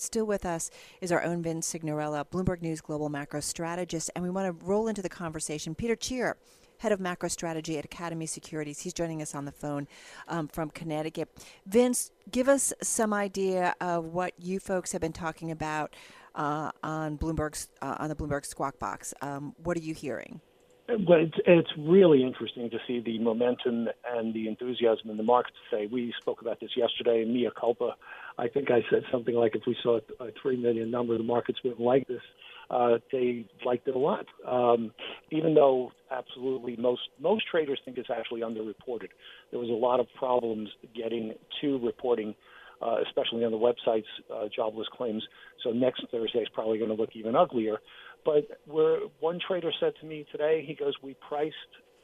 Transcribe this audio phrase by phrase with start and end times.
[0.00, 0.70] Still with us
[1.00, 4.88] is our own Vince Cignarella, Bloomberg News Global Macro Strategist, and we want to roll
[4.88, 5.74] into the conversation.
[5.74, 6.34] Peter Tchir,
[6.78, 9.88] head of macro strategy at Academy Securities, he's joining us on the phone
[10.28, 11.28] um, from Connecticut.
[11.66, 15.96] Vince, give us some idea of what you folks have been talking about
[16.36, 19.12] uh, on Bloomberg's uh, on the Bloomberg Squawk Box.
[19.20, 20.40] Um, what are you hearing?
[20.88, 25.52] Well, it's, it's really interesting to see the momentum and the enthusiasm in the market
[25.68, 25.86] today.
[25.86, 27.94] We spoke about this yesterday, Mia culpa.
[28.38, 31.58] I think I said something like if we saw a 3 million number, the markets
[31.64, 32.22] wouldn't like this.
[32.70, 34.92] Uh, they liked it a lot, um,
[35.30, 39.08] even though absolutely most most traders think it's actually underreported.
[39.50, 41.32] There was a lot of problems getting
[41.62, 42.34] to reporting,
[42.82, 45.26] uh, especially on the websites, uh, jobless claims.
[45.64, 47.78] So next Thursday is probably going to look even uglier.
[48.24, 51.56] But where one trader said to me today, he goes, "We priced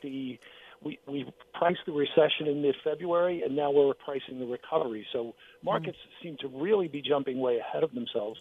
[0.02, 0.38] the
[0.84, 5.96] we we priced the recession in mid-February, and now we're pricing the recovery." So markets
[5.98, 6.28] mm-hmm.
[6.28, 8.38] seem to really be jumping way ahead of themselves.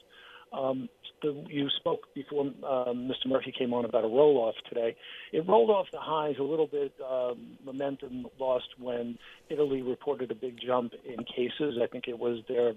[0.51, 0.87] Um,
[1.23, 3.27] the, you spoke before um, Mr.
[3.27, 4.95] Murphy came on about a roll-off today.
[5.31, 6.93] It rolled off the highs a little bit.
[7.03, 9.17] Um, momentum lost when
[9.49, 11.79] Italy reported a big jump in cases.
[11.81, 12.73] I think it was their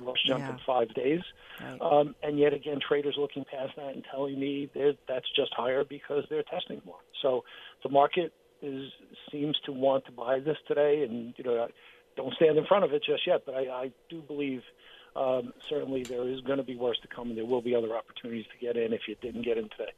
[0.00, 0.50] rush jump Yeah.
[0.50, 1.20] in five days.
[1.60, 1.80] Right.
[1.80, 5.84] Um, and yet again, traders looking past that and telling me that that's just higher
[5.84, 6.98] because they're testing more.
[7.20, 7.44] So
[7.82, 8.90] the market is
[9.30, 11.68] seems to want to buy this today, and you know, I
[12.16, 14.62] don't stand in front of it just yet, but I, I do believe
[15.16, 17.94] um, certainly there is going to be worse to come, and there will be other
[17.96, 19.92] opportunities to get in if you didn't get in today.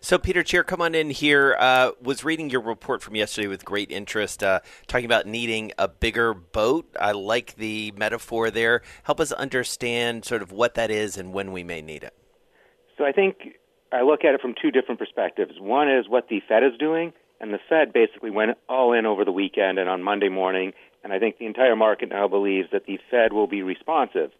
[0.00, 1.56] So, Peter Tchir, come on in here.
[1.58, 5.88] Uh, was reading your report from yesterday with great interest, uh, talking about needing a
[5.88, 6.86] bigger boat.
[7.00, 8.82] I like the metaphor there.
[9.02, 12.14] Help us understand sort of what that is and when we may need it.
[12.96, 13.58] So I think
[13.92, 15.52] I look at it from two different perspectives.
[15.58, 19.24] One is what the Fed is doing, and the Fed basically went all in over
[19.24, 20.72] the weekend and on Monday morning,
[21.02, 24.30] and I think the entire market now believes that the Fed will be responsive.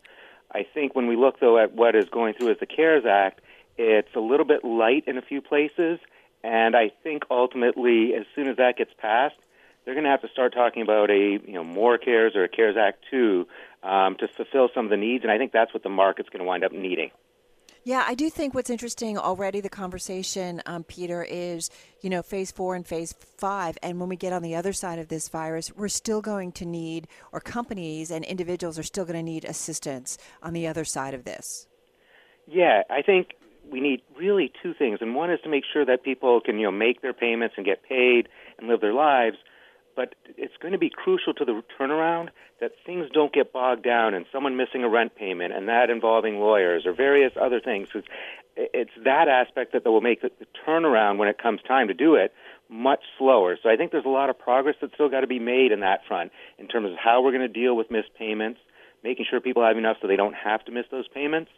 [0.50, 3.40] I think when we look, though, at what is going through as the CARES Act,
[3.76, 5.98] it's a little bit light in a few places,
[6.42, 9.36] and I think ultimately, as soon as that gets passed,
[9.84, 12.48] they're going to have to start talking about a you know more CARES or a
[12.48, 13.46] CARES Act two
[13.82, 16.40] um, to fulfill some of the needs, and I think that's what the market's going
[16.40, 17.10] to wind up needing.
[17.86, 21.68] Yeah, I do think what's interesting already, the conversation, um, Peter, is,
[22.00, 23.76] you know, phase four and phase five.
[23.82, 26.64] And when we get on the other side of this virus, we're still going to
[26.64, 31.12] need, or companies and individuals are still going to need assistance on the other side
[31.12, 31.66] of this.
[32.46, 33.34] Yeah, I think
[33.70, 36.64] we need really two things, and one is to make sure that people can you
[36.64, 38.28] know make their payments and get paid
[38.58, 39.36] and live their lives.
[39.96, 42.28] But it's going to be crucial to the turnaround
[42.60, 46.40] that things don't get bogged down and someone missing a rent payment and that involving
[46.40, 47.88] lawyers or various other things.
[48.56, 50.30] It's, that aspect that will make the
[50.66, 52.32] turnaround when it comes time to do it
[52.68, 53.58] much slower.
[53.62, 55.80] So I think there's a lot of progress that's still got to be made in
[55.80, 58.60] that front in terms of how we're going to deal with missed payments,
[59.02, 61.50] making sure people have enough so they don't have to miss those payments.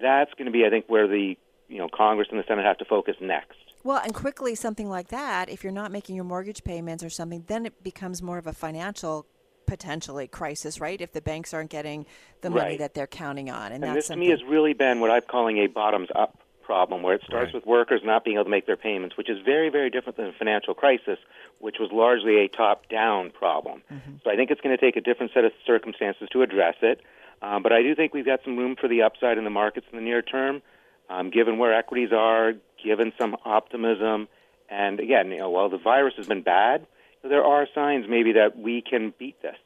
[0.00, 1.36] That's going to be, I think, where the
[1.68, 3.58] you know Congress and the Senate have to focus next.
[3.82, 7.44] Well, and quickly, something like that, if you're not making your mortgage payments or something,
[7.46, 9.26] then it becomes more of a financial
[9.66, 11.00] potentially crisis, right?
[11.00, 12.04] If the banks aren't getting
[12.42, 12.78] the money Right.
[12.80, 15.22] that they're counting on, and, And that's this to me has really been what I'm
[15.22, 17.54] calling a bottoms up problem, where it starts Right.
[17.54, 20.26] with workers not being able to make their payments, which is very, very different than
[20.26, 21.18] a financial crisis,
[21.58, 23.82] which was largely a top down problem.
[24.22, 27.00] So I think it's going to take a different set of circumstances to address it.
[27.42, 29.86] Um, but I do think we've got some room for the upside in the markets
[29.90, 30.62] in the near term,
[31.08, 32.52] um, given where equities are,
[32.84, 34.28] given some optimism.
[34.68, 36.86] And again, you know, while the virus has been bad,
[37.22, 39.56] there are signs maybe that we can beat this.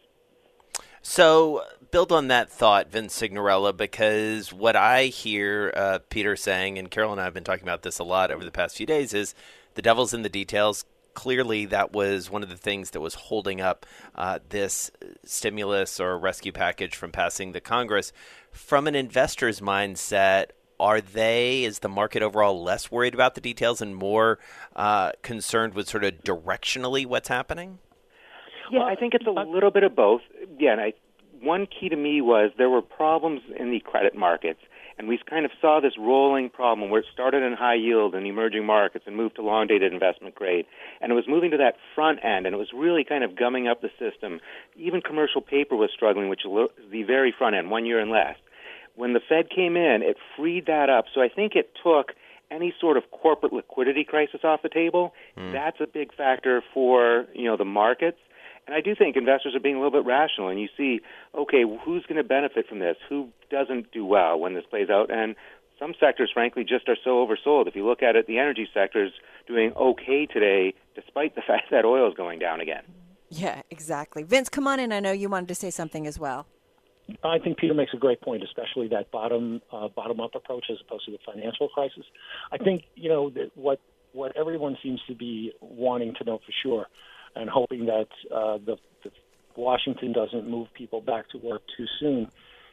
[1.06, 6.90] So, build on that thought, Vince Cignarella, because what I hear uh, Peter saying, and
[6.90, 9.12] Carol and I have been talking about this a lot over the past few days,
[9.12, 9.34] is
[9.74, 10.86] the devil's in the details.
[11.12, 13.84] Clearly, that was one of the things that was holding up
[14.14, 14.90] uh, this
[15.26, 18.10] stimulus or rescue package from passing the Congress.
[18.50, 20.46] From an investor's mindset,
[20.84, 24.38] are they, is the market overall less worried about the details and more
[24.76, 27.78] uh, concerned with sort of directionally what's happening?
[28.70, 30.20] Yeah, I think it's a little bit of both.
[30.58, 30.92] Yeah, and I,
[31.40, 34.60] one key to me was there were problems in the credit markets,
[34.98, 38.26] and we kind of saw this rolling problem where it started in high yield and
[38.26, 40.66] emerging markets and moved to long dated investment grade,
[41.00, 43.68] and it was moving to that front end, and it was really kind of gumming
[43.68, 44.38] up the system.
[44.76, 46.52] Even commercial paper was struggling, which is
[46.92, 48.36] the very front end, one year and less.
[48.94, 51.06] When the Fed came in, it freed that up.
[51.12, 52.12] So I think it took
[52.50, 55.52] any sort of corporate liquidity crisis off the table, mm.
[55.52, 58.18] that's a big factor for you know the markets.
[58.66, 61.00] And I do think investors are being a little bit rational, and you see,
[61.34, 62.96] okay, who's going to benefit from this?
[63.10, 65.10] Who doesn't do well when this plays out?
[65.10, 65.36] And
[65.78, 67.66] some sectors, frankly, just are so oversold.
[67.66, 69.12] If you look at it, the energy sector is
[69.46, 72.84] doing okay today, despite the fact that oil is going down again.
[73.28, 74.22] Yeah, exactly.
[74.22, 74.92] Vince, come on in.
[74.92, 76.46] I know you wanted to say something as well.
[77.22, 80.78] I think Peter makes a great point, especially that bottom uh, bottom up approach as
[80.86, 82.04] opposed to the financial crisis.
[82.50, 83.80] I think you know that what
[84.12, 86.86] what everyone seems to be wanting to know for sure,
[87.34, 89.10] and hoping that uh, the, the
[89.56, 92.30] Washington doesn't move people back to work too soon,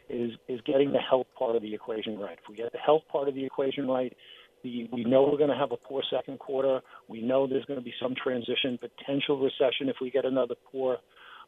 [0.09, 2.37] is is getting the health part of the equation right.
[2.41, 4.15] If we get the health part of the equation right,
[4.63, 6.81] the, we know we're going to have a poor second quarter.
[7.07, 10.97] We know there's going to be some transition, potential recession if we get another poor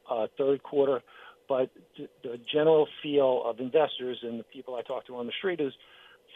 [0.10, 1.02] uh, third quarter.
[1.48, 1.70] But
[2.24, 5.74] the general feel of investors and the people I talk to on the street is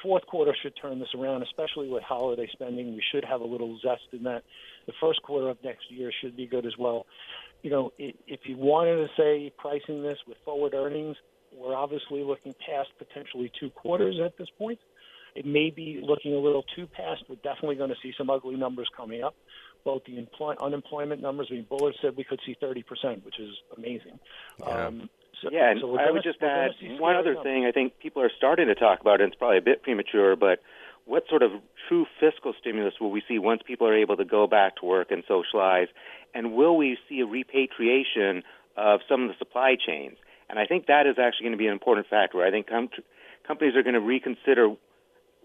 [0.04, 2.94] fourth quarter should turn this around, especially with holiday spending.
[2.94, 4.44] We should have a little zest in that.
[4.86, 7.06] The first quarter of next year should be good as well.
[7.64, 11.16] You know, if you wanted to say pricing this with forward earnings,
[11.52, 14.80] we're obviously looking past potentially two quarters at this point.
[15.36, 17.24] It may be looking a little too past.
[17.30, 19.36] We're definitely going to see some ugly numbers coming up
[19.88, 21.48] both the employ- unemployment numbers.
[21.50, 24.20] I mean, Bullard said we could see 30%, which is amazing.
[24.60, 24.88] Yeah.
[24.88, 25.10] Um,
[25.42, 27.44] so, yeah, and so I would just add one other numbers.
[27.44, 27.66] thing.
[27.66, 30.60] I think people are starting to talk about, and it's probably a bit premature, but
[31.06, 31.52] what sort of
[31.88, 35.10] true fiscal stimulus will we see once people are able to go back to work
[35.10, 35.88] and socialize?
[36.34, 38.44] And will we see a repatriation
[38.76, 40.18] of some of the supply chains?
[40.50, 42.44] And I think that is actually going to be an important factor.
[42.44, 42.90] I think com-
[43.48, 44.76] companies are going to reconsider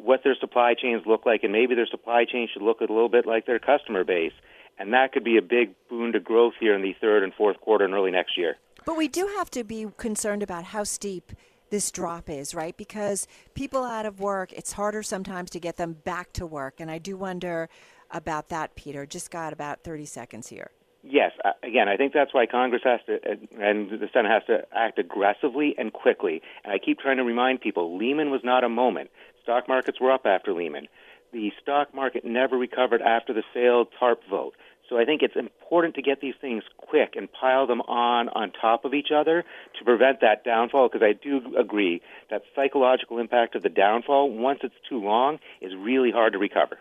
[0.03, 3.09] what their supply chains look like, and maybe their supply chain should look a little
[3.09, 4.33] bit like their customer base.
[4.79, 7.61] And that could be a big boon to growth here in the third and fourth
[7.61, 8.57] quarter and early next year.
[8.85, 11.33] But we do have to be concerned about how steep
[11.71, 12.77] this drop is, right?
[12.77, 16.81] Because people out of work, it's harder sometimes to get them back to work.
[16.81, 17.69] And I do wonder
[18.11, 19.07] about that, Peter.
[19.07, 20.71] Just got about 30 seconds here.
[21.05, 24.45] Yes, uh, again, I think that's why Congress has to uh, and the Senate has
[24.47, 26.43] to act aggressively and quickly.
[26.63, 29.11] And I keep trying to remind people Lehman was not a moment.
[29.43, 30.89] Stock markets were up after Lehman.
[31.33, 34.55] The stock market never recovered after the failed TARP vote.
[34.89, 38.53] So I think it's important to get these things quick and pile them on on
[38.53, 39.43] top of each other
[39.79, 44.61] to prevent that downfall because I do agree that psychological impact of the downfall once
[44.63, 46.79] it's too long is really hard to recover.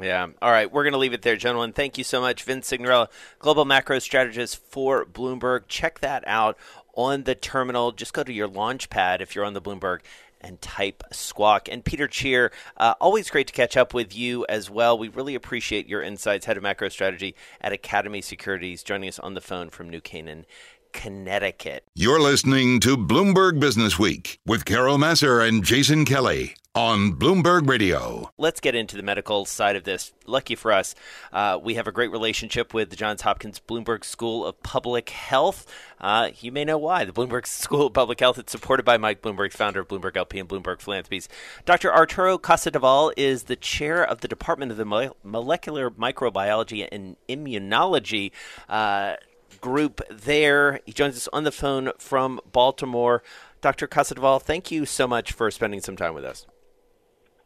[0.00, 0.28] Yeah.
[0.40, 0.72] All right.
[0.72, 1.72] We're going to leave it there, gentlemen.
[1.72, 2.44] Thank you so much.
[2.44, 3.08] Vince Cignarella,
[3.40, 5.64] Global Macro Strategist for Bloomberg.
[5.68, 6.56] Check that out
[6.94, 7.92] on the terminal.
[7.92, 10.00] Just go to your launch pad if you're on the Bloomberg
[10.40, 11.68] and type squawk.
[11.70, 14.98] And Peter Tchir, uh, always great to catch up with you as well.
[14.98, 19.34] We really appreciate your insights, head of macro strategy at Academy Securities, joining us on
[19.34, 20.46] the phone from New Canaan.
[20.92, 21.84] Connecticut.
[21.94, 28.30] You're listening to Bloomberg Business Week with Carol Massar and Jason Kelly on Bloomberg Radio.
[28.38, 30.12] Let's get into the medical side of this.
[30.24, 30.94] Lucky for us,
[31.32, 35.66] uh, we have a great relationship with the Johns Hopkins Bloomberg School of Public Health.
[36.00, 37.04] Uh, you may know why.
[37.04, 40.38] The Bloomberg School of Public Health is supported by Mike Bloomberg, founder of Bloomberg LP
[40.38, 41.28] and Bloomberg Philanthropies.
[41.64, 41.92] Dr.
[41.92, 48.30] Arturo Casadevall is the chair of the Department of the Molecular Microbiology and Immunology.
[48.68, 49.16] Uh,
[49.60, 50.80] group there.
[50.86, 53.24] He joins us on the phone from Baltimore.
[53.60, 53.88] Dr.
[53.88, 56.46] Casadevall, thank you so much for spending some time with us.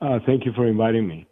[0.04, 1.26] Uh, thank you for inviting me.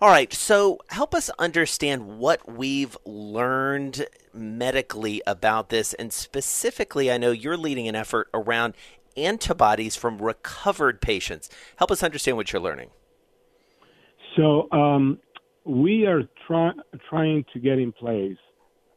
[0.00, 7.18] All right, so help us understand what we've learned medically about this, and specifically, I
[7.18, 8.74] know you're leading an effort around
[9.16, 11.50] antibodies from recovered patients.
[11.76, 12.90] Help us understand what you're learning.
[14.36, 15.18] So, um,
[15.64, 16.72] we are try-
[17.08, 18.38] trying to get in place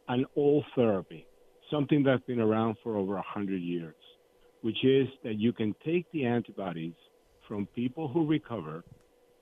[0.07, 1.25] an old therapy,
[1.71, 3.95] something that's been around for over 100 years,
[4.61, 6.93] which is that you can take the antibodies
[7.47, 8.83] from people who recover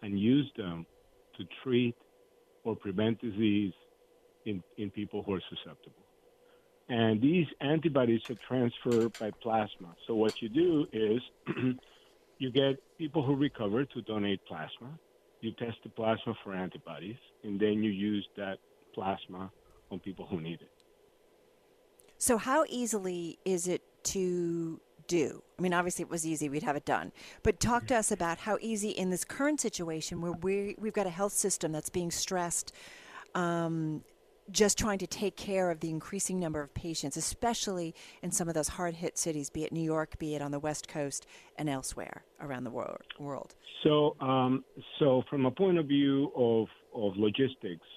[0.04, 0.86] and use them
[1.38, 1.96] to treat
[2.64, 3.74] or prevent disease
[4.46, 6.04] in, in people who are susceptible.
[6.90, 9.96] And these antibodies are transferred by plasma.
[10.06, 11.22] So what you do is
[12.38, 15.00] you get people who recover to donate plasma.
[15.40, 18.60] You test the plasma for antibodies, and then you use that
[18.94, 19.52] plasma
[19.92, 20.72] on people who need it.
[22.18, 25.44] So, how easily is it to do?
[25.58, 27.12] I mean, obviously, it was easy; we'd have it done.
[27.44, 31.08] But talk to us about how easy in this current situation, where we we've got
[31.08, 32.74] a health system that's being stressed,
[33.36, 34.04] um,
[34.52, 38.54] just trying to take care of the increasing number of patients, especially in some of
[38.54, 41.26] those hard-hit cities, be it New York, be it on the West Coast,
[41.58, 43.56] and elsewhere around the world.
[43.84, 44.64] So, um,
[45.00, 47.88] so from a point of view of of logistics,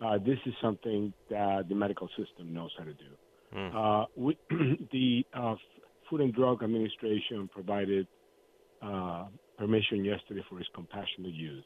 [0.00, 3.04] uh, this is something that the medical system knows how to do.
[3.54, 3.74] Mm.
[3.74, 4.36] Uh, we,
[4.92, 5.54] the uh,
[6.10, 8.06] Food and Drug Administration provided
[8.82, 9.26] uh,
[9.56, 11.64] permission yesterday for its compassionate use.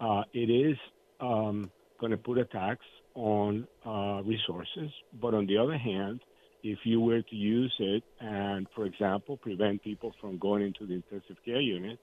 [0.00, 0.76] Uh, it is
[1.20, 2.80] um, going to put a tax
[3.14, 4.90] on uh, resources,
[5.20, 6.20] but on the other hand,
[6.62, 10.94] if you were to use it and, for example, prevent people from going into the
[10.94, 11.98] intensive care unit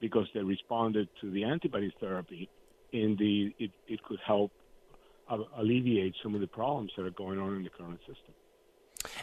[0.00, 2.48] because they responded to the antibody therapy,
[2.92, 4.50] in the it, it could help
[5.30, 8.34] uh, alleviate some of the problems that are going on in the current system.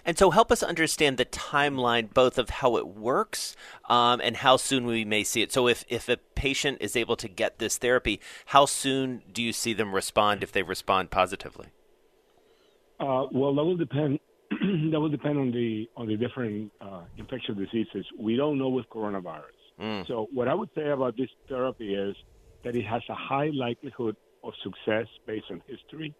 [0.06, 3.56] And so, help us understand the timeline both of how it works
[3.90, 5.52] um, and how soon we may see it.
[5.52, 9.52] So, if, if a patient is able to get this therapy, how soon do you
[9.52, 11.68] see them respond if they respond positively?
[13.00, 14.20] Uh, well, that will depend.
[14.92, 18.06] that will depend on the on the different uh, infectious diseases.
[18.18, 19.58] We don't know with coronavirus.
[19.82, 20.08] Mm.
[20.08, 22.16] So, what I would say about this therapy is
[22.64, 26.14] that it has a high likelihood of success based on history,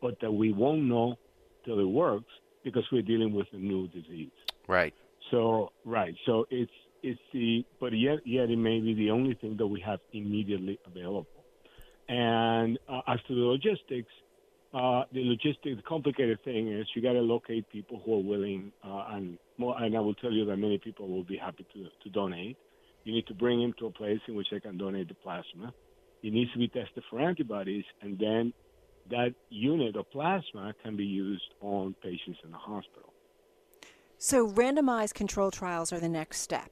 [0.00, 1.16] but that we won't know
[1.64, 2.30] till it works
[2.64, 4.30] because we're dealing with a new disease.
[4.68, 4.94] Right.
[5.30, 6.14] So right.
[6.26, 9.80] So it's it's the but yet yet it may be the only thing that we
[9.80, 11.26] have immediately available.
[12.08, 14.12] And uh, as to the logistics,
[14.74, 18.72] uh, the logistic, the complicated thing is you got to locate people who are willing,
[18.84, 21.84] uh, and more, and I will tell you that many people will be happy to
[22.02, 22.56] to donate.
[23.04, 25.74] You need to bring them to a place in which they can donate the plasma.
[26.22, 28.52] It needs to be tested for antibodies, and then
[29.10, 33.12] that unit of plasma can be used on patients in the hospital.
[34.18, 36.70] So, randomized control trials are the next step.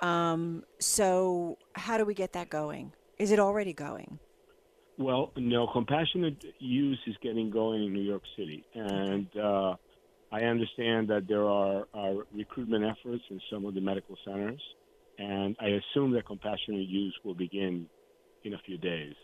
[0.00, 2.92] Um, so, how do we get that going?
[3.18, 4.18] Is it already going?
[4.98, 8.64] Well, no, compassionate use is getting going in New York City.
[8.74, 9.74] And uh,
[10.32, 14.60] I understand that there are, are recruitment efforts in some of the medical centers.
[15.18, 17.86] And I assume that compassionate use will begin
[18.44, 19.14] in a few days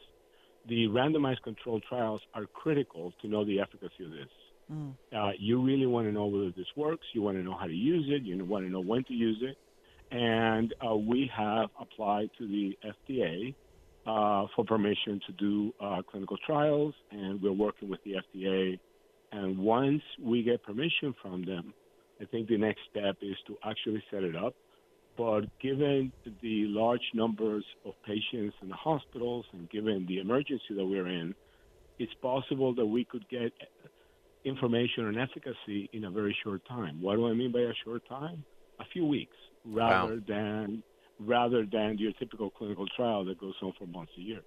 [0.69, 4.29] the randomized controlled trials are critical to know the efficacy of this.
[4.73, 4.95] Mm.
[5.15, 7.07] Uh, you really want to know whether this works.
[7.13, 8.23] You want to know how to use it.
[8.23, 9.57] You want to know when to use it.
[10.15, 13.55] And uh, we have applied to the FDA
[14.07, 18.79] uh, for permission to do uh, clinical trials, and we're working with the FDA.
[19.33, 21.73] And once we get permission from them,
[22.21, 24.55] I think the next step is to actually set it up
[25.17, 30.85] but given the large numbers of patients in the hospitals and given the emergency that
[30.85, 31.35] we're in,
[31.99, 33.53] it's possible that we could get
[34.45, 37.01] information on efficacy in a very short time.
[37.01, 38.45] What do I mean by a short time?
[38.81, 40.21] A few weeks, rather wow.
[40.27, 40.83] than
[41.21, 44.43] rather than your typical clinical trial that goes on for months or years.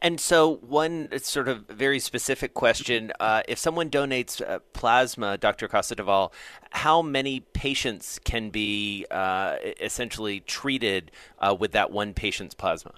[0.00, 5.68] And so, one sort of very specific question: uh, If someone donates uh, plasma, Dr.
[5.68, 6.32] Casadevall,
[6.70, 12.92] how many patients can be uh, essentially treated uh, with that one patient's plasma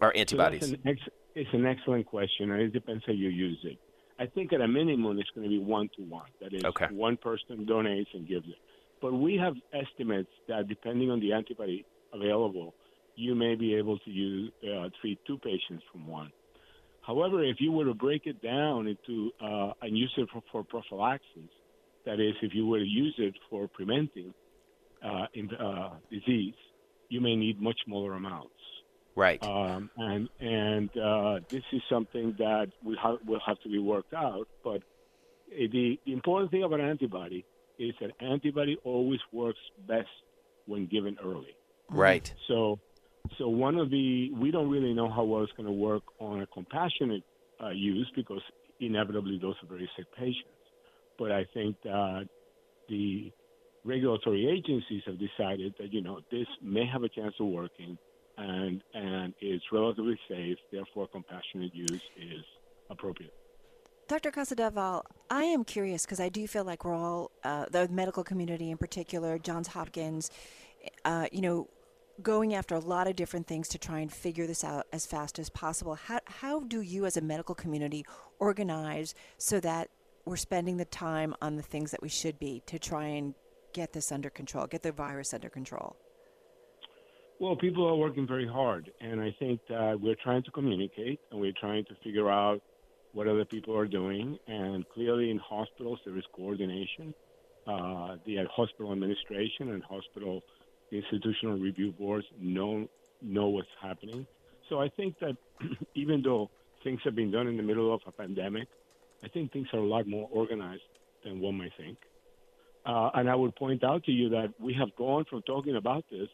[0.00, 0.68] or antibodies?
[0.68, 1.00] So an ex-
[1.34, 3.78] it's an excellent question, and it depends how you use it.
[4.18, 6.28] I think at a minimum, it's going to be one to one.
[6.40, 6.86] That is, okay.
[6.90, 8.56] one person donates and gives it.
[9.00, 12.74] But we have estimates that depending on the antibody available,
[13.14, 16.30] you may be able to use, uh, treat two patients from one.
[17.06, 20.64] However, if you were to break it down into uh, and use it for, for,
[20.64, 21.50] prophylaxis,
[22.06, 24.32] that is, if you were to use it for preventing
[25.04, 26.54] uh, in, uh, disease,
[27.08, 28.54] you may need much smaller amounts.
[29.14, 29.42] Right.
[29.44, 34.14] Um, and and uh, this is something that will, ha- will have to be worked
[34.14, 34.48] out.
[34.64, 34.82] But
[35.50, 37.44] the, the important thing about antibody
[37.78, 40.08] is that antibody always works best
[40.66, 41.54] when given early.
[41.90, 42.32] Right.
[42.48, 42.78] So
[43.38, 46.42] so one of the we don't really know how well it's going to work on
[46.42, 47.22] a compassionate
[47.62, 48.42] uh, use because
[48.80, 50.48] inevitably those are very sick patients.
[51.18, 52.28] But I think that
[52.88, 53.32] the
[53.84, 57.96] regulatory agencies have decided that you know this may have a chance of working
[58.38, 60.58] and and it's relatively safe.
[60.70, 62.44] Therefore, compassionate use is
[62.90, 63.32] appropriate.
[64.08, 64.30] Dr.
[64.30, 68.70] Casadevall, I am curious because I do feel like we're all, uh, the medical community
[68.70, 70.30] in particular, Johns Hopkins,
[71.04, 71.68] uh, you know,
[72.22, 75.38] going after a lot of different things to try and figure this out as fast
[75.38, 75.94] as possible.
[75.94, 78.04] How, how do you, as a medical community,
[78.38, 79.90] organize so that
[80.24, 83.34] we're spending the time on the things that we should be to try and
[83.72, 85.96] get this under control, get the virus under control?
[87.40, 91.40] Well, people are working very hard, and I think that we're trying to communicate and
[91.40, 92.62] we're trying to figure out
[93.14, 94.38] what other people are doing.
[94.46, 97.12] And clearly, in hospitals, there is coordination.
[97.66, 100.42] Uh, the hospital administration and hospital
[100.92, 102.88] institutional review boards know
[103.20, 104.26] know what's happening.
[104.68, 105.36] So I think that
[105.94, 106.50] even though
[106.84, 108.68] things have been done in the middle of a pandemic,
[109.24, 110.82] I think things are a lot more organized
[111.24, 111.98] than one might think.
[112.84, 116.04] Uh, and I would point out to you that we have gone from talking about
[116.10, 116.28] this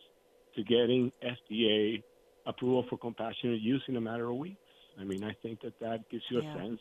[0.56, 2.02] to getting FDA
[2.46, 4.56] approval for compassionate use in a matter of weeks.
[4.98, 6.54] I mean, I think that that gives you yeah.
[6.54, 6.80] a sense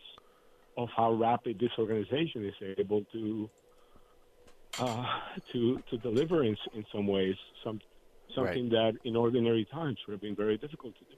[0.77, 3.49] of how rapid this organization is able to
[4.79, 5.05] uh,
[5.51, 7.79] to to deliver in in some ways some
[8.35, 8.93] something right.
[8.93, 11.17] that in ordinary times would have been very difficult to do.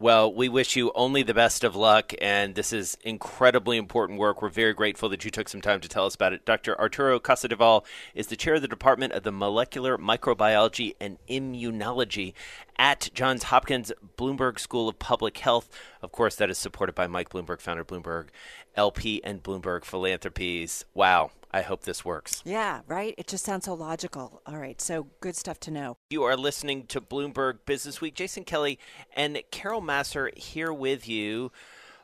[0.00, 4.42] Well, we wish you only the best of luck, and this is incredibly important work.
[4.42, 6.44] We're very grateful that you took some time to tell us about it.
[6.44, 6.78] Dr.
[6.80, 12.34] Arturo Casadevall is the chair of the Department of the Molecular Microbiology and Immunology
[12.76, 15.68] at Johns Hopkins Bloomberg School of Public Health.
[16.02, 18.30] Of course, that is supported by Mike Bloomberg, founder of Bloomberg
[18.74, 20.84] LP and Bloomberg Philanthropies.
[20.92, 22.42] Wow, I hope this works.
[22.44, 23.14] Yeah, right?
[23.16, 24.42] It just sounds so logical.
[24.44, 25.96] All right, so good stuff to know.
[26.10, 28.14] You are listening to Bloomberg Business Week.
[28.14, 28.80] Jason Kelly
[29.14, 31.52] and Carol Massar here with you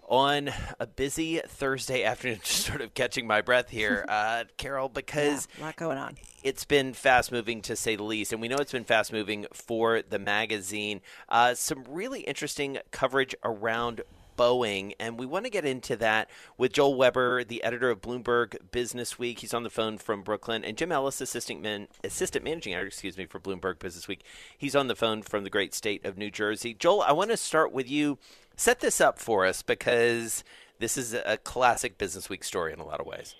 [0.08, 5.48] on a busy Thursday afternoon, just sort of catching my breath here, uh, Carol, because
[5.58, 6.16] yeah, a lot going on.
[6.44, 9.46] It's been fast moving to say the least, and we know it's been fast moving
[9.52, 11.00] for the magazine.
[11.28, 14.02] Uh, some really interesting coverage around
[14.40, 18.56] Boeing, and we want to get into that with Joel Weber, the editor of Bloomberg
[18.70, 19.40] Business Week.
[19.40, 23.18] He's on the phone from Brooklyn, and Jim Ellis, assistant man, assistant managing editor, excuse
[23.18, 24.24] me, for Bloomberg Business Week.
[24.56, 26.72] He's on the phone from the great state of New Jersey.
[26.72, 28.16] Joel, I want to start with you.
[28.56, 30.42] Set this up for us because
[30.78, 33.34] this is a classic Business Week story in a lot of ways.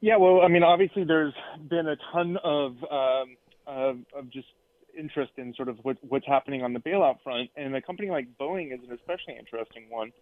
[0.00, 1.34] Yeah, well, I mean, obviously, there's
[1.68, 4.48] been a ton of um, of, of just
[4.98, 7.50] interest in sort of what, what's happening on the bailout front.
[7.56, 10.12] And a company like Boeing is an especially interesting one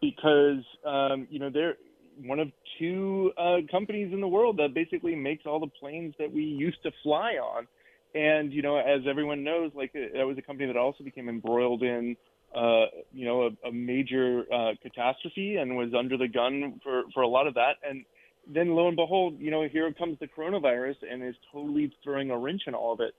[0.00, 1.76] because um, you know they're
[2.22, 2.48] one of
[2.78, 6.82] two uh, companies in the world that basically makes all the planes that we used
[6.82, 7.66] to fly on.
[8.14, 11.82] And you know, as everyone knows, like that was a company that also became embroiled
[11.82, 12.16] in
[12.54, 17.22] uh, you know a, a major uh, catastrophe and was under the gun for for
[17.22, 17.74] a lot of that.
[17.88, 18.04] And
[18.52, 22.38] then lo and behold, you know, here comes the coronavirus and is totally throwing a
[22.38, 23.14] wrench in all of it.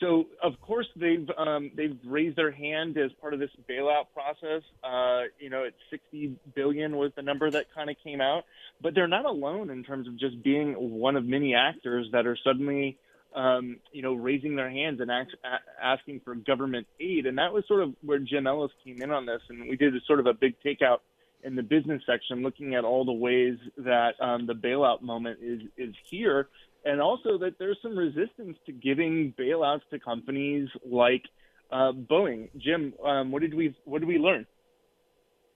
[0.00, 4.62] So of course they've um, they've raised their hand as part of this bailout process.
[4.82, 8.44] Uh, you know, at 60 billion was the number that kind of came out,
[8.80, 12.38] but they're not alone in terms of just being one of many actors that are
[12.42, 12.96] suddenly
[13.36, 17.26] um, you know raising their hands and act, a- asking for government aid.
[17.26, 19.94] And that was sort of where Jim Ellis came in on this, and we did
[19.94, 20.98] a sort of a big takeout
[21.42, 25.60] in the business section, looking at all the ways that um, the bailout moment is
[25.76, 26.48] is here
[26.84, 31.22] and also that there's some resistance to giving bailouts to companies like
[31.70, 32.48] uh, Boeing.
[32.56, 34.46] Jim, um, what did we what did we learn?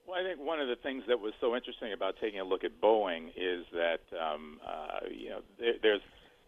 [0.07, 2.63] Well, I think one of the things that was so interesting about taking a look
[2.63, 6.01] at Boeing is that um, uh, you know there, there's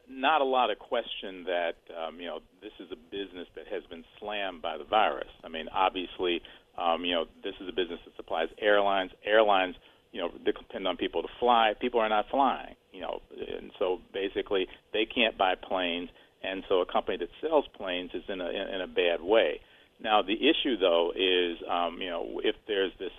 [0.09, 3.83] not a lot of question that um, you know this is a business that has
[3.89, 5.29] been slammed by the virus.
[5.43, 6.41] I mean, obviously,
[6.77, 9.11] um, you know this is a business that supplies airlines.
[9.25, 9.75] Airlines,
[10.11, 11.73] you know, depend on people to fly.
[11.81, 16.09] People are not flying you know, and so basically they can't buy planes,
[16.41, 19.61] and so a company that sells planes is in a in a bad way.
[20.01, 23.11] Now the issue though is, um, you know, if there's this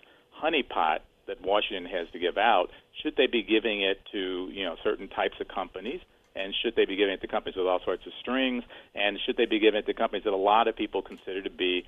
[0.43, 2.71] honeypot that Washington has to give out,
[3.03, 6.01] should they be giving it to you know certain types of companies?
[6.35, 8.63] And should they be giving it to companies with all sorts of strings?
[8.95, 11.51] And should they be giving it to companies that a lot of people consider to
[11.51, 11.85] be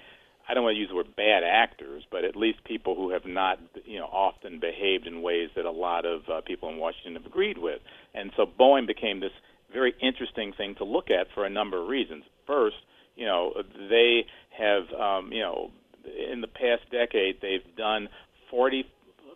[0.51, 3.25] I don't want to use the word bad actors, but at least people who have
[3.25, 7.15] not, you know, often behaved in ways that a lot of uh, people in Washington
[7.15, 7.81] have agreed with.
[8.15, 9.31] And so Boeing became this
[9.73, 12.25] very interesting thing to look at for a number of reasons.
[12.49, 12.77] First,
[13.15, 13.53] you know,
[13.89, 15.71] they have, um, you know,
[16.05, 18.09] in the past decade, they've done
[18.51, 18.85] 40,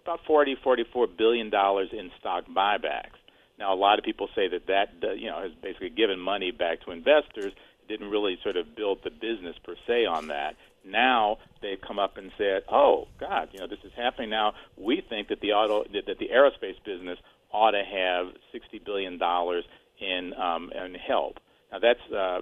[0.03, 3.21] about 40, 44 billion dollars in stock buybacks.
[3.57, 6.83] Now, a lot of people say that that, you know, has basically given money back
[6.87, 7.53] to investors.
[7.87, 10.57] Didn't really sort of build the business per se on that.
[10.85, 14.55] Now they've come up and said, "Oh God, you know this is happening now.
[14.77, 17.19] We think that the auto that, the aerospace business
[17.53, 19.65] ought to have sixty billion dollars
[19.99, 21.39] in um, in help."
[21.73, 22.41] Now that's uh,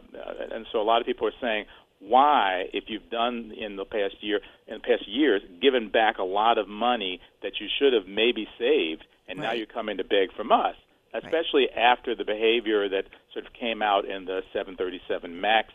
[0.51, 1.67] and so a lot of people are saying,
[2.03, 6.25] why, if you've done in the past year, in the past years, given back a
[6.25, 9.47] lot of money that you should have maybe saved, and right.
[9.47, 10.75] now you're coming to beg from us,
[11.15, 11.79] especially right.
[11.79, 15.73] after the behavior that sort of came out in the 737 Max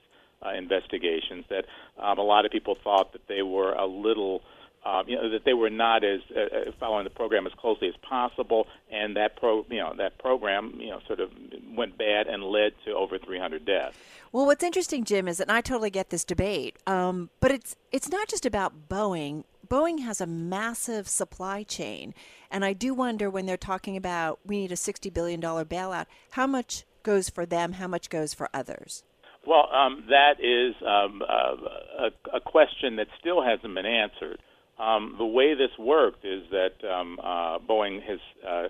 [0.48, 1.66] uh, investigations that
[2.00, 4.42] um, a lot of people thought that they were a little.
[4.86, 7.90] Um, you know that they were not as uh, uh, following the program as closely
[7.90, 11.30] as possible, and that pro, you know, that program, you know, sort of
[11.76, 13.98] went bad and led to over 300 deaths.
[14.32, 18.10] Well, what's interesting, Jim, is that I totally get this debate, um, but it's it's
[18.10, 19.44] not just about Boeing.
[19.68, 22.14] Boeing has a massive supply chain,
[22.50, 26.06] and I do wonder when they're talking about we need a 60 billion dollar bailout,
[26.32, 29.04] how much goes for them, how much goes for others.
[29.48, 34.40] Well, um, that is um, uh, a, a, question that still hasn't been answered.
[34.78, 38.68] Um, the way this worked is that um, uh, Boeing has, uh,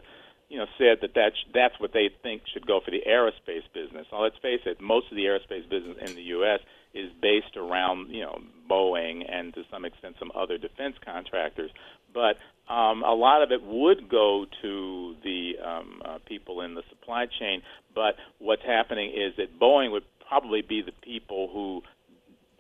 [0.49, 4.05] you know, said that that's, that's what they think should go for the aerospace business.
[4.11, 6.59] Now, let's face it, most of the aerospace business in the U.S.
[6.93, 8.37] is based around, you know,
[8.69, 11.71] Boeing and to some extent some other defense contractors.
[12.13, 12.37] But
[12.71, 17.25] um, a lot of it would go to the um, uh, people in the supply
[17.39, 17.63] chain.
[17.95, 21.81] But what's happening is that Boeing would probably be the people who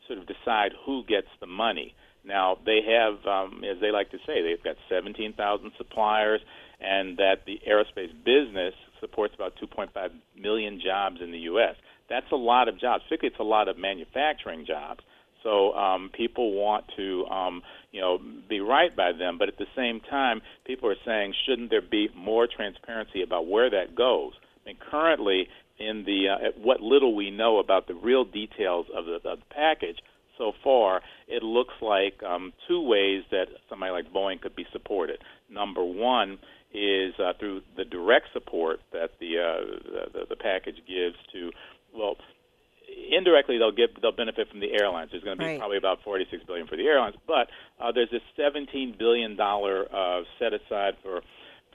[0.07, 1.93] sort of decide who gets the money.
[2.23, 6.41] Now they have, um, as they like to say, they've got 17,000 suppliers,
[6.79, 9.89] and that the aerospace business supports about 2.5
[10.39, 11.75] million jobs in the U.S.
[12.09, 13.03] That's a lot of jobs.
[13.03, 15.01] Particularly, it's a lot of manufacturing jobs.
[15.43, 19.67] So um, people want to, um, you know, be right by them, but at the
[19.75, 24.33] same time, people are saying, shouldn't there be more transparency about where that goes?
[24.35, 25.47] I mean, currently,
[25.79, 29.45] in the uh, what little we know about the real details of the, of the
[29.53, 29.97] package
[30.37, 35.17] so far, it looks like um, two ways that somebody like Boeing could be supported.
[35.49, 36.37] Number one
[36.73, 41.51] is uh, through the direct support that the, uh, the the package gives to
[41.97, 42.17] well
[43.11, 45.11] indirectly they'll get they'll benefit from the airlines.
[45.11, 45.59] There's going to be Right.
[45.59, 50.23] probably about 46 billion for the airlines, but uh, there's this 17 billion dollar uh,
[50.39, 51.21] set aside for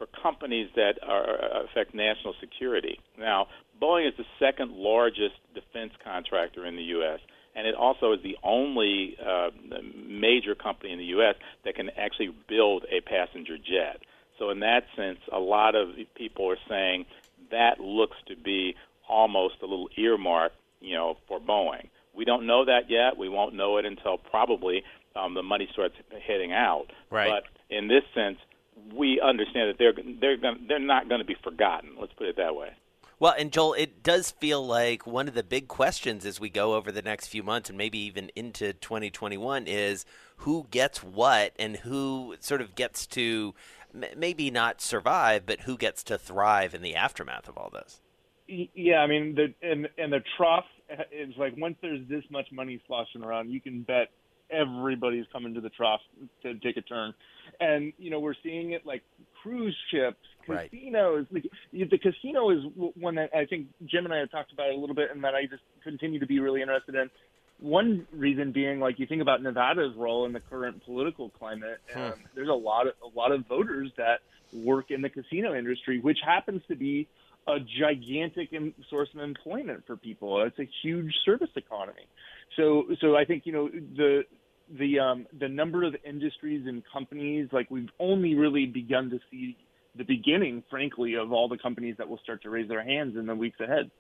[0.03, 2.99] for companies that are, affect national security.
[3.19, 3.47] Now,
[3.81, 7.21] Boeing is the second largest defense contractor in the U.S.
[7.55, 9.51] And it also is the only uh,
[9.95, 11.37] major company in the U.S.
[11.65, 14.01] that can actually build a passenger jet.
[14.39, 17.07] So, in that sense, a lot of people are saying
[17.51, 18.75] that looks to be
[19.09, 21.89] almost a little earmark, you know, for Boeing.
[22.15, 23.17] We don't know that yet.
[23.17, 24.83] We won't know it until probably
[25.15, 25.95] um, the money starts
[26.27, 26.87] heading out.
[27.11, 27.31] Right.
[27.31, 28.39] But in this sense,
[28.95, 31.91] we understand that they're they're gonna, they're not going to be forgotten.
[31.99, 32.71] Let's put it that way.
[33.19, 36.75] Well, and Joel, it does feel like one of the big questions as we go
[36.75, 40.05] over the next few months and maybe even into 2021 is
[40.39, 43.55] who gets what and who sort of gets to
[44.17, 48.01] maybe not survive, but who gets to thrive in the aftermath of all this.
[48.49, 52.51] Yeah, I mean, the and and the trough uh, is like once there's this much
[52.51, 54.11] money sloshing around, you can bet
[54.53, 56.01] everybody's coming to the trough
[56.43, 57.15] to take a turn.
[57.61, 59.03] And you know, we're seeing it like
[59.43, 60.71] cruise ships, Right.
[60.71, 61.27] casinos.
[61.31, 62.61] Like, the casino is
[62.97, 65.35] one that I think Jim and I have talked about a little bit, and that
[65.35, 67.11] I just continue to be really interested in.
[67.61, 71.79] One reason being, like, you think about Nevada's role in the current political climate.
[71.95, 74.21] Um, there's a lot of a lot of voters that
[74.53, 77.07] work in the casino industry, which happens to be
[77.47, 80.43] a gigantic em- source of employment for people.
[80.43, 82.07] It's a huge service economy.
[82.57, 84.25] So, so I think you know the
[84.79, 89.57] the um, the number of industries and companies like we've only really begun to see
[89.95, 93.27] the beginning, frankly, of all the companies that will start to raise their hands in
[93.27, 93.91] the weeks ahead.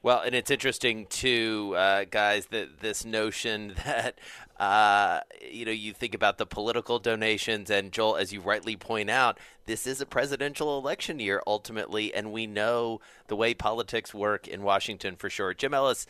[0.00, 4.18] Well, and it's interesting too, uh, guys, that this notion that
[4.58, 9.10] uh, you know you think about the political donations, and Joel, as you rightly point
[9.10, 14.46] out, this is a presidential election year ultimately, and we know the way politics work
[14.46, 15.52] in Washington for sure.
[15.52, 16.06] Jim Ellis,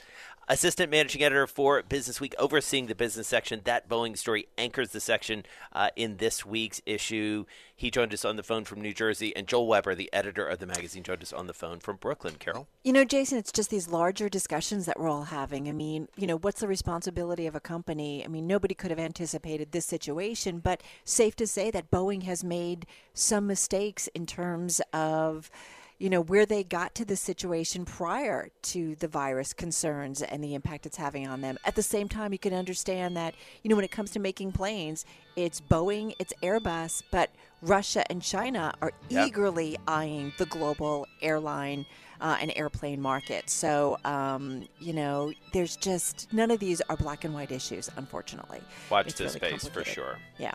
[0.48, 3.60] assistant managing editor for Business Week, overseeing the business section.
[3.64, 7.44] That Boeing story anchors the section uh, in this week's issue.
[7.76, 10.58] He joined us on the phone from New Jersey, and Joel Weber, the editor of
[10.58, 12.36] the magazine, joined us on the phone from Brooklyn.
[12.38, 12.66] Carol.
[12.82, 15.68] You know, Jason, it's just these larger discussions that we're all having.
[15.68, 18.24] I mean, you know, what's the responsibility of a company?
[18.24, 22.42] I mean, nobody could have anticipated this situation, but safe to say that Boeing has
[22.42, 25.50] made some mistakes in terms of
[25.98, 30.54] you know where they got to the situation prior to the virus concerns and the
[30.54, 31.58] impact it's having on them.
[31.64, 34.52] At the same time you can understand that you know when it comes to making
[34.52, 35.04] planes
[35.36, 37.30] it's boeing it's airbus but
[37.62, 39.26] russia and china are Yep.
[39.28, 41.86] eagerly eyeing the global airline
[42.20, 43.48] uh, and airplane market.
[43.48, 48.60] So um, you know there's just none of these are black and white issues unfortunately.
[48.90, 50.18] Watch It's this really space for sure.
[50.38, 50.54] yeah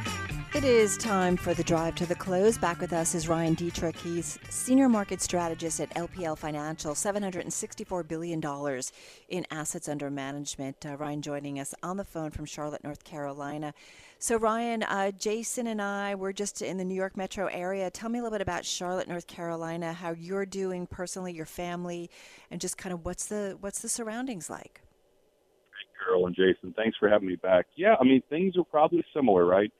[0.61, 2.55] It is time for the drive to the close.
[2.55, 3.95] Back with us is Ryan Detrick.
[3.95, 8.39] He's senior market strategist at LPL Financial, $764 billion
[9.29, 10.85] in assets under management.
[10.85, 13.73] Uh, Ryan joining us on the phone from Charlotte, North Carolina.
[14.19, 17.89] So, Ryan, uh, Jason and I, we're just in the New York metro area.
[17.89, 22.07] Tell me a little bit about Charlotte, North Carolina, how you're doing personally, your family,
[22.51, 24.81] and just kind of what's the what's the surroundings like?
[26.05, 26.71] Carol and Jason.
[26.77, 27.65] Thanks for having me back.
[27.75, 29.71] Yeah, I mean, things are probably similar, right?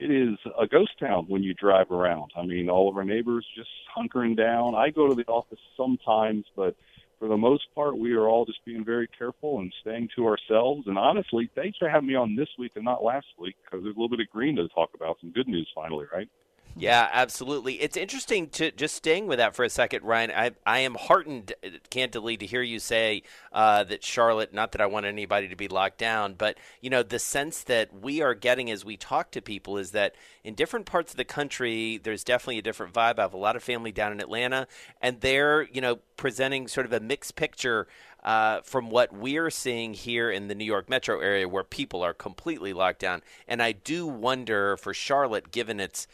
[0.00, 2.32] It is a ghost town when you drive around.
[2.34, 4.74] I mean, all of our neighbors just hunkering down.
[4.74, 6.74] I go to the office sometimes, but
[7.18, 10.86] for the most part, we are all just being very careful and staying to ourselves.
[10.86, 13.94] And honestly, thanks for having me on this week and not last week because there's
[13.94, 15.18] a little bit of green to talk about.
[15.20, 16.30] Some good news finally, right?
[16.76, 17.74] Yeah, absolutely.
[17.82, 20.30] It's interesting to just staying with that for a second, Ryan.
[20.30, 24.54] I I am heartened, uh, candidly, to hear you say uh, that Charlotte.
[24.54, 27.92] Not that I want anybody to be locked down, but you know the sense that
[28.00, 31.24] we are getting as we talk to people is that in different parts of the
[31.24, 33.18] country, there's definitely a different vibe.
[33.18, 34.68] I have a lot of family down in Atlanta,
[35.02, 37.88] and they're you know presenting sort of a mixed picture
[38.22, 42.12] uh, from what we're seeing here in the New York metro area, where people are
[42.14, 43.22] completely locked down.
[43.48, 46.06] And I do wonder for Charlotte, given its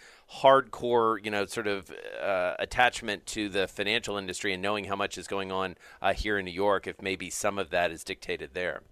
[0.43, 5.17] hardcore, you know, sort of uh, attachment to the financial industry and knowing how much
[5.17, 8.51] is going on uh, here in New York, if maybe some of that is dictated
[8.55, 8.83] there.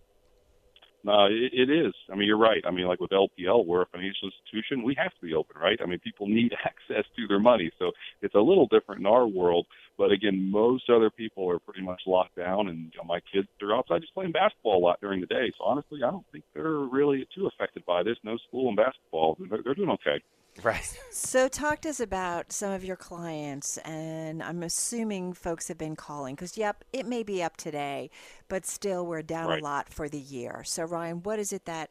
[1.04, 1.92] No, it, it is.
[2.10, 2.62] I mean, you're right.
[2.66, 4.82] I mean, like with LPL, we're a financial institution.
[4.82, 5.78] We have to be open, right?
[5.82, 7.92] I mean, people need access to their money, so
[8.22, 9.66] it's a little different in our world.
[9.98, 13.46] But again, most other people are pretty much locked down, and you know, my kids,
[13.60, 15.52] they're outside just playing basketball a lot during the day.
[15.58, 18.16] So honestly, I don't think they're really too affected by this.
[18.24, 20.22] No school and basketball, they're, they're doing okay.
[20.62, 20.84] Right.
[21.10, 25.96] So, talk to us about some of your clients, and I'm assuming folks have been
[25.96, 28.10] calling because, yep, it may be up today,
[28.48, 29.60] but still we're down Right.
[29.60, 30.62] a lot for the year.
[30.64, 31.90] So, Ryan, what is it that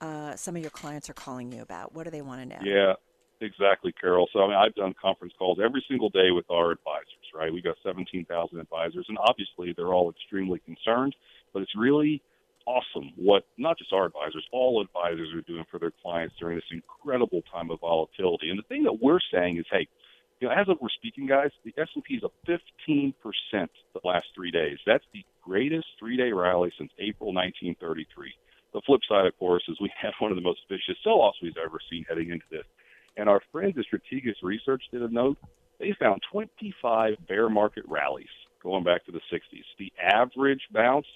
[0.00, 1.94] uh, some of your clients are calling you about?
[1.94, 2.62] What do they want to know?
[2.62, 2.94] Yeah,
[3.40, 4.28] exactly, Carol.
[4.32, 7.52] So I mean, I've done conference calls every single day with our advisors, right?
[7.52, 11.14] We got 17,000 advisors, and obviously they're all extremely concerned.
[11.52, 12.22] But it's really
[12.66, 16.64] awesome what not just our advisors, all advisors are doing for their clients during this
[16.70, 18.50] incredible time of volatility.
[18.50, 19.86] And the thing that we're saying is, hey,
[20.40, 23.14] you know, as of we're speaking, guys, the S&P is up 15%
[23.52, 23.68] the
[24.04, 24.78] last three days.
[24.86, 28.34] That's the greatest three-day rally since April 1933.
[28.72, 31.56] The flip side, of course, is we have one of the most vicious sell-offs we've
[31.56, 32.66] ever seen heading into this.
[33.16, 35.38] And our friends at Strategas Research did a note.
[35.78, 38.26] They found 25 bear market rallies
[38.62, 39.64] going back to the 60s.
[39.78, 41.06] The average bounce,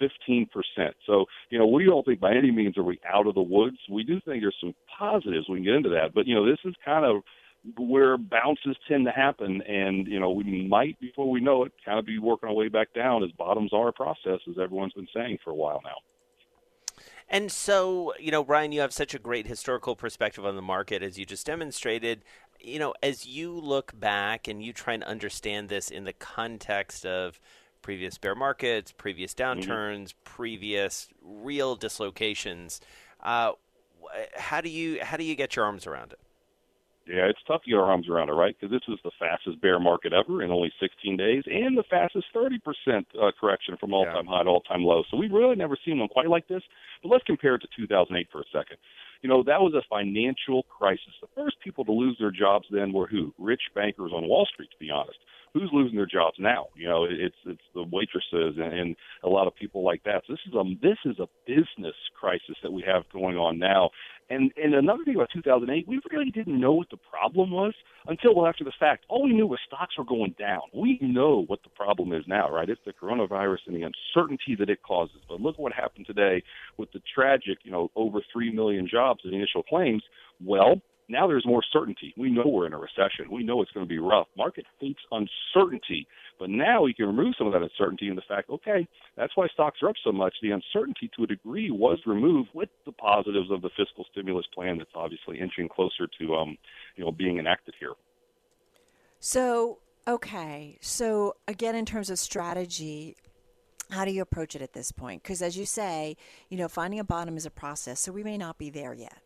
[0.00, 0.46] 15%.
[1.06, 3.78] So, you know, we don't think by any means are we out of the woods.
[3.90, 5.48] We do think there's some positives.
[5.48, 6.14] We can get into that.
[6.14, 7.22] But, you know, this is kind of
[7.78, 9.62] where bounces tend to happen.
[9.62, 12.68] And, you know, we might, before we know it, kind of be working our way
[12.68, 15.96] back down as bottoms are a process, as everyone's been saying for a while now.
[17.28, 21.02] And so, you know, Ryan, you have such a great historical perspective on the market
[21.02, 22.22] as you just demonstrated.
[22.60, 27.06] You know, as you look back and you try and understand this in the context
[27.06, 27.40] of
[27.84, 32.80] previous bear markets, previous downturns, previous real dislocations,
[33.22, 33.52] uh,
[34.36, 36.18] how do you how do you get your arms around it?
[37.06, 38.56] Yeah, it's tough to get our arms around it, right?
[38.58, 42.26] Because this was the fastest bear market ever in only 16 days, and the fastest
[42.34, 42.56] 30%
[43.20, 45.02] uh, correction from all-time high to all-time low.
[45.10, 46.62] So we've really never seen one quite like this.
[47.02, 48.78] But let's compare it to 2008 for a second.
[49.20, 51.12] You know, that was a financial crisis.
[51.20, 53.32] The first people to lose their jobs then were who?
[53.38, 55.18] Rich bankers on Wall Street, to be honest.
[55.54, 56.66] Who's losing their jobs now?
[56.74, 60.24] You know, it's it's the waitresses and, and a lot of people like that.
[60.26, 63.90] So this is a this is a business crisis that we have going on now.
[64.34, 67.74] And and another thing about 2008, we really didn't know what the problem was
[68.06, 69.04] until well after the fact.
[69.08, 70.62] All we knew was stocks were going down.
[70.74, 72.68] We know what the problem is now, right?
[72.68, 75.16] It's the coronavirus and the uncertainty that it causes.
[75.28, 76.42] But look what happened today
[76.76, 80.02] with the tragic, you know, over three million jobs in initial claims.
[80.44, 82.14] Well, now there's more certainty.
[82.16, 83.30] We know we're in a recession.
[83.30, 84.26] We know it's going to be rough.
[84.36, 86.06] Market hates uncertainty.
[86.38, 89.46] But now we can remove some of that uncertainty in the fact, okay, that's why
[89.48, 90.34] stocks are up so much.
[90.42, 94.78] The uncertainty to a degree was removed with the positives of the fiscal stimulus plan
[94.78, 96.56] that's obviously inching closer to um,
[96.96, 97.92] you know, being enacted here.
[99.20, 100.78] So, okay.
[100.80, 103.16] So, again, in terms of strategy,
[103.90, 105.22] how do you approach it at this point?
[105.22, 106.16] Because, as you say,
[106.48, 109.23] you know, finding a bottom is a process, so we may not be there yet.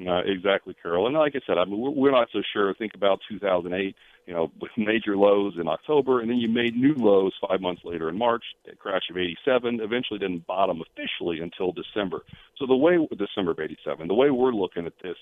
[0.00, 1.06] Uh, exactly, Carol.
[1.06, 2.74] And like I said, I mean, we're, we're not so sure.
[2.74, 3.94] Think about 2008,
[4.26, 7.82] you know, with major lows in October, and then you made new lows five months
[7.84, 8.42] later in March.
[8.70, 12.24] A crash of 87 eventually didn't bottom officially until December.
[12.58, 15.16] So the way December of 87, the way we're looking at this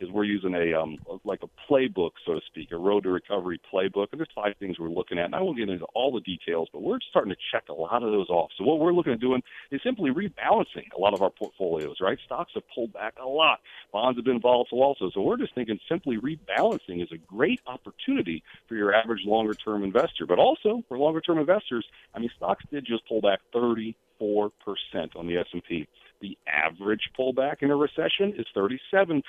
[0.00, 3.60] is we're using a um like a playbook, so to speak, a road to recovery
[3.72, 4.08] playbook.
[4.12, 5.26] And there's five things we're looking at.
[5.26, 8.02] And I won't get into all the details, but we're starting to check a lot
[8.02, 8.50] of those off.
[8.56, 11.96] So what we're looking at doing is simply rebalancing a lot of our portfolios.
[12.00, 13.60] Right, stocks have pulled back a lot.
[13.92, 15.10] Bonds have been volatile also.
[15.12, 19.84] So we're just thinking simply rebalancing is a great opportunity for your average longer term
[19.84, 20.26] investor.
[20.26, 23.94] But also for longer term investors, I mean, stocks did just pull back 34%
[25.16, 25.86] on the S&P.
[26.20, 29.22] The average pullback in a recession is 37%.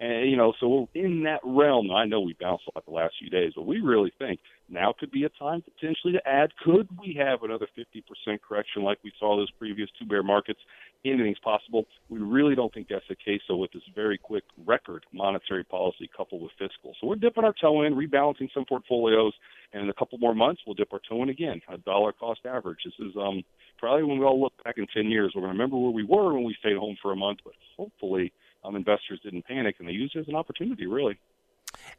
[0.00, 1.90] And, you know, so in that realm.
[1.90, 4.94] I know we bounced a lot the last few days, but we really think now
[4.98, 6.50] could be a time potentially to add.
[6.64, 10.60] Could we have another 50% correction like we saw those previous two bear markets?
[11.04, 11.86] Anything's possible.
[12.08, 13.40] We really don't think that's the case.
[13.48, 17.54] So with this very quick record monetary policy coupled with fiscal, so we're dipping our
[17.60, 19.32] toe in, rebalancing some portfolios,
[19.72, 21.60] and in a couple more months we'll dip our toe in again.
[21.72, 22.78] A dollar cost average.
[22.84, 23.42] This is um
[23.78, 26.04] probably when we all look back in 10 years, we're going to remember where we
[26.04, 28.32] were when we stayed home for a month, but hopefully
[28.64, 31.18] um, investors didn't panic and they used it as an opportunity, really.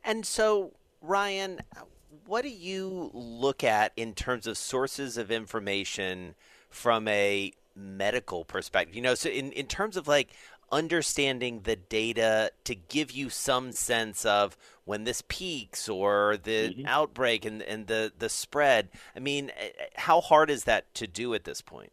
[0.04, 1.62] And so, Ryan,
[2.26, 6.36] what do you look at in terms of sources of information
[6.70, 8.96] from a medical perspective?
[8.96, 10.30] You know, so in, in terms of like
[10.72, 16.86] understanding the data to give you some sense of when this peaks or the mm-hmm.
[16.86, 18.90] outbreak and, and the, the spread.
[19.16, 21.92] I mean, eh, eh, how hard is that to do at this point?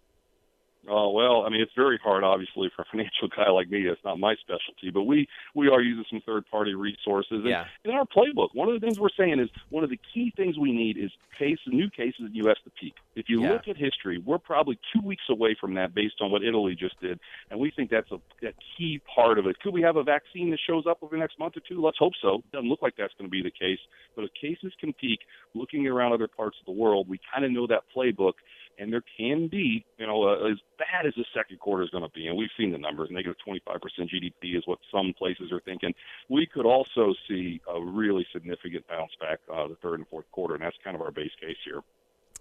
[0.88, 3.86] Oh well, I mean it's very hard, obviously, for a financial guy like me.
[3.86, 7.40] It's not my specialty, but we we are using some third party resources.
[7.42, 7.64] And yeah.
[7.84, 10.58] in our playbook, one of the things we're saying is one of the key things
[10.58, 12.56] we need is case new cases in the U.S.
[12.64, 12.94] to peak.
[13.14, 13.52] If you yeah.
[13.52, 17.00] look at history, we're probably two weeks away from that, based on what Italy just
[17.00, 17.18] did,
[17.50, 19.58] and we think that's a, a key part of it.
[19.60, 21.82] Could we have a vaccine that shows up over the next month or two?
[21.82, 22.42] Let's hope so.
[22.52, 23.80] Doesn't look like that's going to be the case,
[24.14, 25.20] but if cases can peak,
[25.54, 28.34] looking around other parts of the world, we kind of know that playbook
[28.78, 32.02] and there can be, you know, uh, as bad as the second quarter is going
[32.02, 33.58] to be, and we've seen the numbers, negative 25%
[34.00, 35.94] GDP is what some places are thinking.
[36.28, 40.54] We could also see a really significant bounce back uh, the third and fourth quarter,
[40.54, 41.82] and that's kind of our base case here.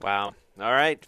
[0.02, 0.34] Wow.
[0.60, 1.06] All right.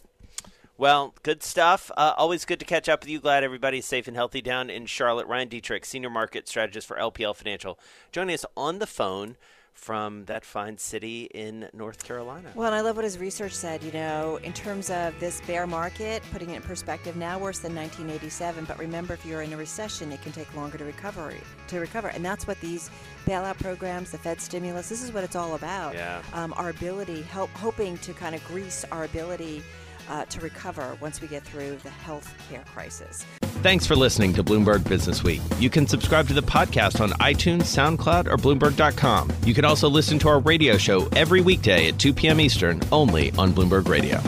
[0.77, 1.89] Well, good stuff.
[1.97, 3.19] Uh, always good to catch up with you.
[3.19, 5.25] Glad everybody's safe and healthy down in Charlotte.
[5.25, 7.79] Ryan Detrick, Senior Market Strategist for LPL Financial,
[8.11, 9.37] joining us on the phone
[9.77, 12.49] from that fine city in North Carolina.
[12.55, 13.83] Well, and I love what his research said.
[13.83, 17.75] You know, in terms of this bear market, putting it in perspective, now worse than
[17.75, 18.65] 1987.
[18.65, 21.33] But remember, if you're in a recession, it can take longer to recover.
[21.67, 22.89] To recover, and that's what these
[23.25, 25.93] bailout programs, the Fed stimulus, this is what it's all about.
[25.93, 26.21] Yeah.
[26.33, 29.63] Um, our ability, help, hoping to kind of grease our ability
[30.09, 33.25] uh, to recover once we get through the health care crisis.
[33.63, 35.41] Thanks for listening to Bloomberg Business Week.
[35.59, 39.31] You can subscribe to the podcast on iTunes, SoundCloud, or Bloomberg.com.
[39.43, 42.39] You can also listen to our radio show every weekday at 2 p.m.
[42.39, 44.21] Eastern only on Bloomberg Radio.